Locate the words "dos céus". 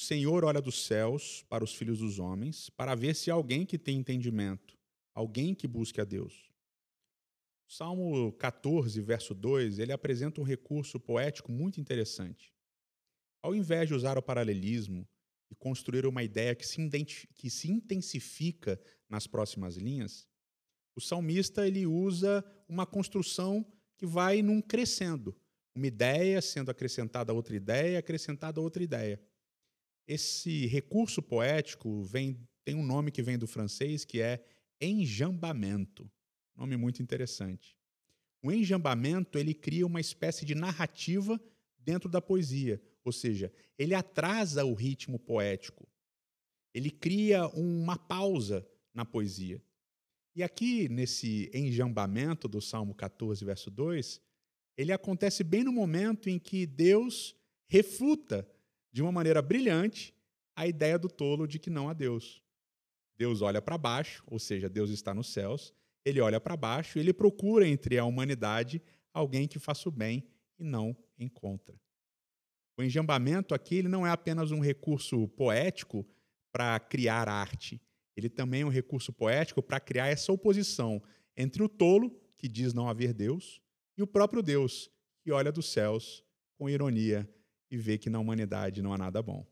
0.62-1.44, 85.52-86.24